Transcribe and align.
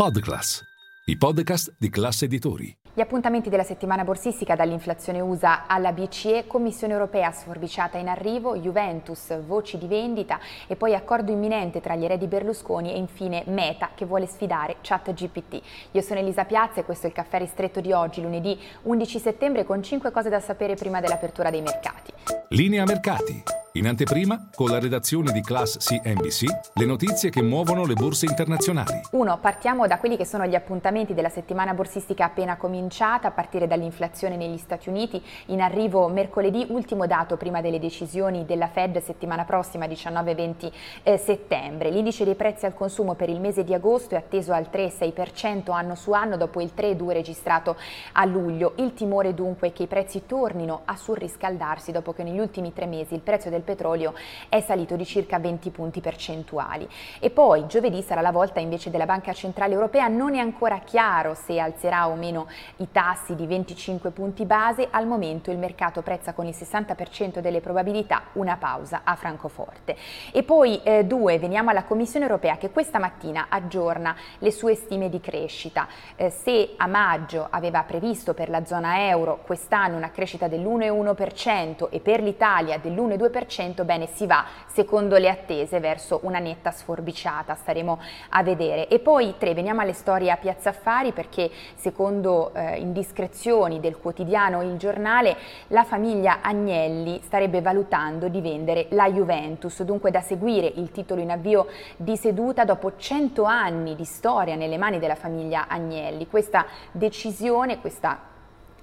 Podclass, 0.00 0.62
i 1.04 1.18
podcast 1.18 1.74
di 1.78 1.90
classe 1.90 2.24
editori. 2.24 2.74
Gli 2.94 3.02
appuntamenti 3.02 3.50
della 3.50 3.64
settimana 3.64 4.02
borsistica 4.02 4.56
dall'inflazione 4.56 5.20
USA 5.20 5.66
alla 5.66 5.92
BCE, 5.92 6.46
Commissione 6.46 6.94
europea 6.94 7.30
sforbiciata 7.32 7.98
in 7.98 8.08
arrivo, 8.08 8.56
Juventus, 8.56 9.38
voci 9.42 9.76
di 9.76 9.86
vendita 9.86 10.40
e 10.66 10.76
poi 10.76 10.94
accordo 10.94 11.32
imminente 11.32 11.82
tra 11.82 11.96
gli 11.96 12.04
eredi 12.04 12.28
Berlusconi 12.28 12.94
e 12.94 12.96
infine 12.96 13.42
Meta 13.48 13.90
che 13.94 14.06
vuole 14.06 14.24
sfidare 14.24 14.76
ChatGPT. 14.80 15.60
Io 15.90 16.00
sono 16.00 16.20
Elisa 16.20 16.46
Piazza 16.46 16.80
e 16.80 16.84
questo 16.84 17.04
è 17.04 17.10
il 17.10 17.14
caffè 17.14 17.36
ristretto 17.36 17.82
di 17.82 17.92
oggi, 17.92 18.22
lunedì 18.22 18.58
11 18.84 19.18
settembre, 19.18 19.66
con 19.66 19.82
5 19.82 20.10
cose 20.10 20.30
da 20.30 20.40
sapere 20.40 20.76
prima 20.76 21.02
dell'apertura 21.02 21.50
dei 21.50 21.60
mercati. 21.60 22.10
Linea 22.48 22.84
mercati. 22.84 23.59
In 23.74 23.86
anteprima, 23.86 24.48
con 24.52 24.68
la 24.68 24.80
redazione 24.80 25.30
di 25.30 25.42
Class 25.42 25.76
CNBC, 25.76 26.72
le 26.74 26.84
notizie 26.84 27.30
che 27.30 27.40
muovono 27.40 27.86
le 27.86 27.94
borse 27.94 28.26
internazionali. 28.26 29.00
1. 29.12 29.38
Partiamo 29.38 29.86
da 29.86 29.98
quelli 29.98 30.16
che 30.16 30.24
sono 30.24 30.44
gli 30.44 30.56
appuntamenti 30.56 31.14
della 31.14 31.28
settimana 31.28 31.72
borsistica 31.72 32.24
appena 32.24 32.56
cominciata, 32.56 33.28
a 33.28 33.30
partire 33.30 33.68
dall'inflazione 33.68 34.36
negli 34.36 34.56
Stati 34.56 34.88
Uniti. 34.88 35.22
In 35.46 35.60
arrivo 35.60 36.08
mercoledì, 36.08 36.66
ultimo 36.70 37.06
dato 37.06 37.36
prima 37.36 37.60
delle 37.60 37.78
decisioni 37.78 38.44
della 38.44 38.66
Fed 38.66 39.00
settimana 39.00 39.44
prossima, 39.44 39.86
19-20 39.86 40.72
eh, 41.04 41.16
settembre. 41.16 41.90
L'indice 41.90 42.24
dei 42.24 42.34
prezzi 42.34 42.66
al 42.66 42.74
consumo 42.74 43.14
per 43.14 43.28
il 43.28 43.38
mese 43.38 43.62
di 43.62 43.72
agosto 43.72 44.16
è 44.16 44.18
atteso 44.18 44.52
al 44.52 44.66
3,6% 44.68 45.70
anno 45.70 45.94
su 45.94 46.10
anno 46.10 46.36
dopo 46.36 46.60
il 46.60 46.72
3,2% 46.76 47.12
registrato 47.12 47.76
a 48.14 48.24
luglio. 48.24 48.72
Il 48.78 48.94
timore 48.94 49.32
dunque 49.32 49.68
è 49.68 49.72
che 49.72 49.84
i 49.84 49.86
prezzi 49.86 50.26
tornino 50.26 50.80
a 50.86 50.96
surriscaldarsi 50.96 51.92
dopo 51.92 52.12
che 52.12 52.24
negli 52.24 52.40
ultimi 52.40 52.72
tre 52.72 52.86
mesi 52.86 53.14
il 53.14 53.20
prezzo 53.20 53.48
del 53.48 53.58
del 53.60 53.62
petrolio 53.62 54.14
è 54.48 54.60
salito 54.60 54.96
di 54.96 55.04
circa 55.04 55.38
20 55.38 55.70
punti 55.70 56.00
percentuali. 56.00 56.88
E 57.20 57.30
poi 57.30 57.66
giovedì 57.66 58.02
sarà 58.02 58.20
la 58.20 58.32
volta 58.32 58.58
invece 58.60 58.90
della 58.90 59.06
Banca 59.06 59.32
Centrale 59.32 59.74
Europea, 59.74 60.08
non 60.08 60.34
è 60.34 60.38
ancora 60.38 60.80
chiaro 60.80 61.34
se 61.34 61.60
alzerà 61.60 62.08
o 62.08 62.14
meno 62.14 62.48
i 62.76 62.88
tassi 62.90 63.34
di 63.34 63.46
25 63.46 64.10
punti 64.10 64.44
base, 64.44 64.88
al 64.90 65.06
momento 65.06 65.50
il 65.50 65.58
mercato 65.58 66.02
prezza 66.02 66.32
con 66.32 66.46
il 66.46 66.54
60% 66.58 67.40
delle 67.40 67.60
probabilità 67.60 68.22
una 68.32 68.56
pausa 68.56 69.02
a 69.04 69.14
Francoforte. 69.14 69.96
E 70.32 70.42
poi 70.42 70.80
eh, 70.82 71.04
due, 71.04 71.38
veniamo 71.38 71.70
alla 71.70 71.84
Commissione 71.84 72.24
Europea 72.24 72.56
che 72.56 72.70
questa 72.70 72.98
mattina 72.98 73.46
aggiorna 73.48 74.16
le 74.38 74.50
sue 74.50 74.74
stime 74.74 75.08
di 75.08 75.20
crescita. 75.20 75.86
Eh, 76.16 76.30
se 76.30 76.74
a 76.76 76.86
maggio 76.86 77.46
aveva 77.50 77.82
previsto 77.82 78.34
per 78.34 78.48
la 78.48 78.64
zona 78.64 79.08
euro 79.08 79.40
quest'anno 79.44 79.96
una 79.96 80.10
crescita 80.10 80.48
dell'1,1% 80.48 81.88
e 81.90 82.00
per 82.00 82.22
l'Italia 82.22 82.78
dell'1,2%, 82.78 83.49
10%, 83.50 83.84
bene 83.84 84.06
si 84.06 84.26
va 84.26 84.44
secondo 84.66 85.16
le 85.16 85.28
attese 85.28 85.80
verso 85.80 86.20
una 86.22 86.38
netta 86.38 86.70
sforbiciata, 86.70 87.54
staremo 87.54 87.98
a 88.30 88.42
vedere. 88.42 88.88
E 88.88 89.00
poi 89.00 89.34
tre, 89.36 89.52
veniamo 89.52 89.80
alle 89.80 89.92
storie 89.92 90.30
a 90.30 90.36
Piazza 90.36 90.70
Affari 90.70 91.12
perché 91.12 91.50
secondo 91.74 92.54
eh, 92.54 92.78
indiscrezioni 92.78 93.80
del 93.80 93.98
quotidiano 93.98 94.62
Il 94.62 94.76
Giornale 94.76 95.36
la 95.68 95.84
famiglia 95.84 96.38
Agnelli 96.40 97.20
starebbe 97.22 97.60
valutando 97.60 98.28
di 98.28 98.40
vendere 98.40 98.86
la 98.90 99.10
Juventus, 99.10 99.82
dunque 99.82 100.10
da 100.10 100.20
seguire 100.20 100.66
il 100.66 100.90
titolo 100.92 101.20
in 101.20 101.30
avvio 101.30 101.66
di 101.96 102.16
seduta 102.16 102.64
dopo 102.64 102.96
100 102.96 103.42
anni 103.44 103.96
di 103.96 104.04
storia 104.04 104.54
nelle 104.54 104.78
mani 104.78 104.98
della 104.98 105.16
famiglia 105.16 105.66
Agnelli. 105.68 106.28
Questa 106.28 106.66
decisione, 106.92 107.80
questa 107.80 108.29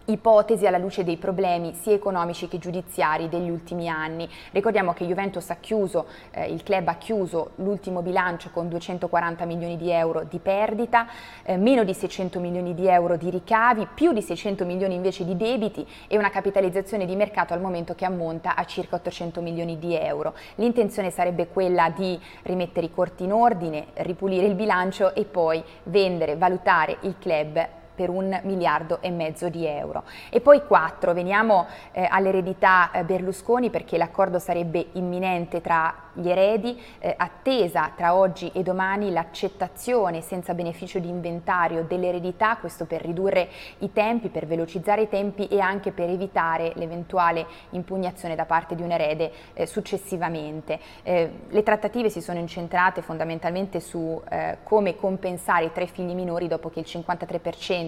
ipotesi 0.07 0.65
alla 0.65 0.77
luce 0.77 1.03
dei 1.03 1.17
problemi 1.17 1.73
sia 1.73 1.93
economici 1.93 2.47
che 2.47 2.59
giudiziari 2.59 3.29
degli 3.29 3.49
ultimi 3.49 3.89
anni. 3.89 4.29
Ricordiamo 4.51 4.93
che 4.93 5.05
Juventus 5.05 5.49
ha 5.49 5.57
chiuso, 5.59 6.07
eh, 6.31 6.51
il 6.51 6.63
club 6.63 6.87
ha 6.87 6.95
chiuso 6.95 7.51
l'ultimo 7.55 8.01
bilancio 8.01 8.49
con 8.51 8.69
240 8.69 9.45
milioni 9.45 9.77
di 9.77 9.91
euro 9.91 10.23
di 10.23 10.39
perdita, 10.39 11.07
eh, 11.43 11.57
meno 11.57 11.83
di 11.83 11.93
600 11.93 12.39
milioni 12.39 12.73
di 12.73 12.87
euro 12.87 13.17
di 13.17 13.29
ricavi, 13.29 13.87
più 13.93 14.13
di 14.13 14.21
600 14.21 14.65
milioni 14.65 14.95
invece 14.95 15.25
di 15.25 15.35
debiti 15.35 15.85
e 16.07 16.17
una 16.17 16.29
capitalizzazione 16.29 17.05
di 17.05 17.15
mercato 17.15 17.53
al 17.53 17.61
momento 17.61 17.95
che 17.95 18.05
ammonta 18.05 18.55
a 18.55 18.65
circa 18.65 18.95
800 18.95 19.41
milioni 19.41 19.77
di 19.77 19.95
euro. 19.95 20.33
L'intenzione 20.55 21.09
sarebbe 21.09 21.47
quella 21.47 21.89
di 21.89 22.19
rimettere 22.43 22.85
i 22.85 22.91
corti 22.91 23.23
in 23.23 23.33
ordine, 23.33 23.87
ripulire 23.95 24.45
il 24.45 24.55
bilancio 24.55 25.13
e 25.13 25.25
poi 25.25 25.61
vendere, 25.83 26.37
valutare 26.37 26.97
il 27.01 27.15
club 27.19 27.76
per 27.97 28.09
un 28.09 28.39
miliardo 28.43 28.99
e 29.01 29.09
mezzo 29.09 29.49
di 29.49 29.65
euro. 29.65 30.03
E 30.29 30.39
poi 30.39 30.63
quattro, 30.67 31.13
veniamo 31.13 31.65
eh, 31.91 32.07
all'eredità 32.07 32.91
eh, 32.91 33.03
Berlusconi 33.03 33.71
perché 33.71 33.97
l'accordo 33.97 34.37
sarebbe 34.37 34.89
imminente 34.93 35.61
tra 35.61 36.05
gli 36.13 36.29
eredi, 36.29 36.79
eh, 36.99 37.13
attesa 37.17 37.91
tra 37.95 38.15
oggi 38.15 38.51
e 38.53 38.63
domani 38.63 39.11
l'accettazione 39.11 40.21
senza 40.21 40.53
beneficio 40.53 40.99
di 40.99 41.09
inventario 41.09 41.83
dell'eredità, 41.83 42.57
questo 42.57 42.85
per 42.85 43.01
ridurre 43.01 43.49
i 43.79 43.91
tempi, 43.93 44.29
per 44.29 44.45
velocizzare 44.45 45.03
i 45.03 45.09
tempi 45.09 45.47
e 45.47 45.59
anche 45.59 45.91
per 45.91 46.09
evitare 46.09 46.73
l'eventuale 46.75 47.45
impugnazione 47.71 48.35
da 48.35 48.45
parte 48.45 48.75
di 48.75 48.81
un 48.83 48.91
erede 48.91 49.31
eh, 49.53 49.65
successivamente. 49.65 50.79
Eh, 51.03 51.31
le 51.47 51.63
trattative 51.63 52.09
si 52.09 52.21
sono 52.21 52.39
incentrate 52.39 53.01
fondamentalmente 53.01 53.79
su 53.79 54.21
eh, 54.29 54.57
come 54.63 54.95
compensare 54.95 55.65
i 55.65 55.71
tre 55.71 55.87
figli 55.87 56.13
minori 56.13 56.47
dopo 56.47 56.69
che 56.69 56.79
il 56.79 56.85
53% 56.87 57.86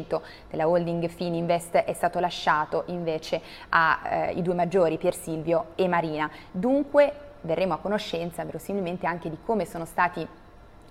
della 0.49 0.67
holding 0.67 1.07
Fininvest 1.07 1.75
è 1.75 1.93
stato 1.93 2.19
lasciato 2.19 2.83
invece 2.87 3.41
ai 3.69 4.37
eh, 4.37 4.41
due 4.41 4.53
maggiori, 4.53 4.97
Pier 4.97 5.15
Silvio 5.15 5.67
e 5.75 5.87
Marina. 5.87 6.29
Dunque 6.51 7.13
verremo 7.41 7.73
a 7.73 7.77
conoscenza 7.77 8.43
verosimilmente 8.43 9.07
anche 9.07 9.29
di 9.29 9.38
come 9.43 9.65
sono 9.65 9.85
stati 9.85 10.27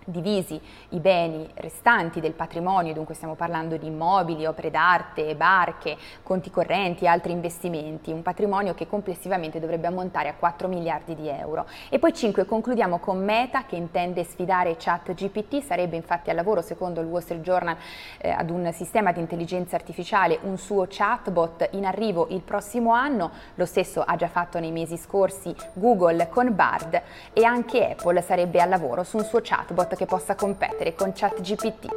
divisi 0.08 0.60
i 0.90 1.00
beni 1.00 1.46
restanti 1.54 2.20
del 2.20 2.32
patrimonio, 2.32 2.94
dunque 2.94 3.14
stiamo 3.14 3.34
parlando 3.34 3.76
di 3.76 3.86
immobili, 3.86 4.46
opere 4.46 4.70
d'arte, 4.70 5.34
barche, 5.34 5.96
conti 6.22 6.50
correnti 6.50 7.04
e 7.04 7.08
altri 7.08 7.32
investimenti, 7.32 8.10
un 8.10 8.22
patrimonio 8.22 8.74
che 8.74 8.86
complessivamente 8.86 9.60
dovrebbe 9.60 9.86
ammontare 9.86 10.28
a 10.28 10.34
4 10.34 10.68
miliardi 10.68 11.14
di 11.14 11.28
euro. 11.28 11.66
E 11.90 11.98
poi 11.98 12.14
5 12.14 12.46
concludiamo 12.46 12.98
con 12.98 13.22
Meta 13.22 13.64
che 13.64 13.76
intende 13.76 14.24
sfidare 14.24 14.76
ChatGPT, 14.78 15.62
sarebbe 15.62 15.96
infatti 15.96 16.30
al 16.30 16.36
lavoro 16.36 16.62
secondo 16.62 17.00
il 17.00 17.06
Wall 17.06 17.20
Street 17.20 17.42
Journal 17.42 17.76
eh, 18.18 18.30
ad 18.30 18.50
un 18.50 18.70
sistema 18.72 19.12
di 19.12 19.20
intelligenza 19.20 19.76
artificiale, 19.76 20.38
un 20.42 20.56
suo 20.56 20.86
chatbot 20.88 21.68
in 21.72 21.84
arrivo 21.84 22.28
il 22.30 22.40
prossimo 22.40 22.92
anno, 22.92 23.30
lo 23.54 23.66
stesso 23.66 24.02
ha 24.02 24.16
già 24.16 24.28
fatto 24.28 24.58
nei 24.58 24.72
mesi 24.72 24.96
scorsi 24.96 25.54
Google 25.74 26.28
con 26.28 26.54
Bard 26.54 27.00
e 27.32 27.44
anche 27.44 27.90
Apple 27.90 28.22
sarebbe 28.22 28.60
al 28.60 28.68
lavoro 28.68 29.02
su 29.02 29.18
un 29.18 29.24
suo 29.24 29.40
chatbot 29.42 29.96
che 29.98 30.06
possa 30.06 30.36
competere 30.36 30.94
con 30.94 31.12
ChatGPT. 31.12 31.88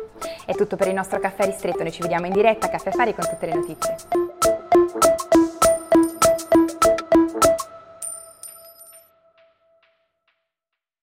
È 0.46 0.56
tutto 0.56 0.76
per 0.76 0.88
il 0.88 0.96
nostro 0.96 1.20
caffè 1.20 1.46
ristretto, 1.46 1.84
noi 1.84 1.92
ci 1.92 2.02
vediamo 2.02 2.26
in 2.26 2.34
diretta 2.34 2.66
a 2.66 2.70
Caffè 2.70 2.92
Fari 2.92 3.14
con 3.14 3.28
tutte 3.30 3.46
le 3.46 3.54
notizie. 3.54 4.21